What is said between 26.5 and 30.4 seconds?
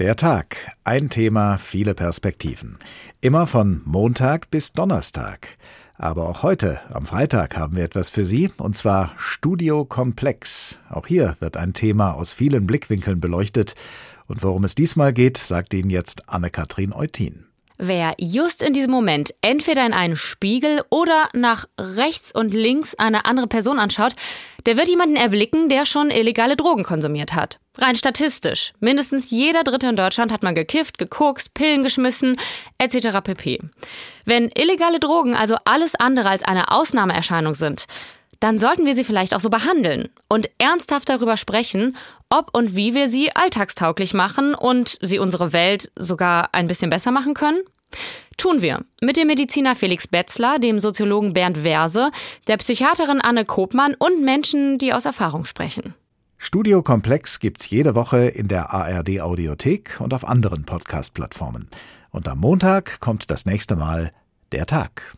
Drogen konsumiert hat. Rein statistisch. Mindestens jeder Dritte in Deutschland